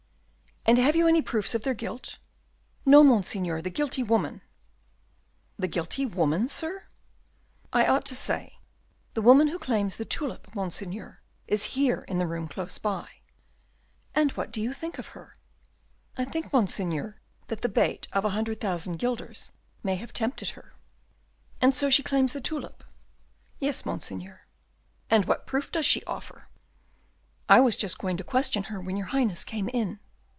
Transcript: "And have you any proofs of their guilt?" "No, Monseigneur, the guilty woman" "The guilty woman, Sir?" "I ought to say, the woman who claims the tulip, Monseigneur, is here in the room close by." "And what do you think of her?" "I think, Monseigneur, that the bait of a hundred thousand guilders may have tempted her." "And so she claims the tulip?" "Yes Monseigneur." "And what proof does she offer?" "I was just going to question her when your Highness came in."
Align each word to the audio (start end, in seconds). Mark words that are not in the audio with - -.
"And 0.63 0.77
have 0.77 0.95
you 0.95 1.07
any 1.07 1.23
proofs 1.23 1.55
of 1.55 1.63
their 1.63 1.73
guilt?" 1.73 2.19
"No, 2.85 3.03
Monseigneur, 3.03 3.63
the 3.63 3.71
guilty 3.71 4.03
woman" 4.03 4.43
"The 5.59 5.67
guilty 5.67 6.05
woman, 6.05 6.47
Sir?" 6.47 6.83
"I 7.73 7.87
ought 7.87 8.05
to 8.05 8.15
say, 8.15 8.59
the 9.15 9.23
woman 9.23 9.47
who 9.47 9.57
claims 9.57 9.95
the 9.95 10.05
tulip, 10.05 10.53
Monseigneur, 10.53 11.19
is 11.47 11.63
here 11.73 12.05
in 12.07 12.19
the 12.19 12.27
room 12.27 12.47
close 12.47 12.77
by." 12.77 13.07
"And 14.13 14.31
what 14.33 14.51
do 14.51 14.61
you 14.61 14.71
think 14.71 14.99
of 14.99 15.07
her?" 15.07 15.33
"I 16.15 16.25
think, 16.25 16.53
Monseigneur, 16.53 17.19
that 17.47 17.61
the 17.61 17.67
bait 17.67 18.07
of 18.13 18.23
a 18.23 18.29
hundred 18.29 18.61
thousand 18.61 18.99
guilders 18.99 19.51
may 19.81 19.95
have 19.95 20.13
tempted 20.13 20.49
her." 20.51 20.75
"And 21.59 21.73
so 21.73 21.89
she 21.89 22.03
claims 22.03 22.33
the 22.33 22.39
tulip?" 22.39 22.83
"Yes 23.59 23.83
Monseigneur." 23.83 24.45
"And 25.09 25.25
what 25.25 25.47
proof 25.47 25.71
does 25.71 25.87
she 25.87 26.03
offer?" 26.03 26.49
"I 27.49 27.59
was 27.61 27.75
just 27.75 27.97
going 27.97 28.17
to 28.17 28.23
question 28.23 28.65
her 28.65 28.79
when 28.79 28.95
your 28.95 29.07
Highness 29.07 29.43
came 29.43 29.67
in." 29.67 29.99